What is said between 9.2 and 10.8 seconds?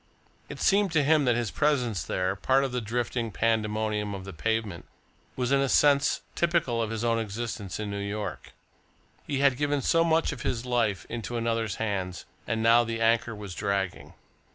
He had given so much of his